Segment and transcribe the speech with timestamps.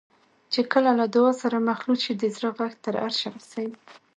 [0.51, 3.73] چې کله له دعا سره مخلوط شي د زړه غږ تر عرشه رسوي.